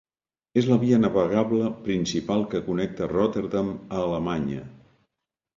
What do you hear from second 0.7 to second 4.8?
via navegable principal que connecta Rotterdam a Alemanya.